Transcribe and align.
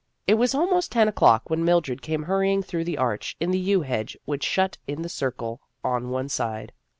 It 0.25 0.33
was 0.33 0.55
almost 0.55 0.91
ten 0.91 1.07
o'clock 1.07 1.51
when 1.51 1.63
Mildred 1.63 2.01
came 2.01 2.23
hurrying 2.23 2.63
through 2.63 2.85
the 2.85 2.97
arch 2.97 3.37
in 3.39 3.51
the 3.51 3.59
yew 3.59 3.81
hedge 3.81 4.17
which 4.25 4.43
shut 4.43 4.79
in 4.87 5.03
the 5.03 5.09
Circle 5.09 5.61
on 5.83 6.09
one 6.09 6.27
side. 6.27 6.73